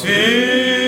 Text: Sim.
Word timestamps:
Sim. 0.00 0.79